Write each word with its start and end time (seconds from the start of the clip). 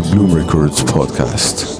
To 0.00 0.10
Bloom 0.10 0.34
Records 0.34 0.82
podcast. 0.82 1.79